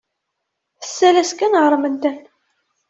Tessal-as 0.81 1.31
kan 1.33 1.53
ɣer 1.61 1.73
medden. 1.81 2.19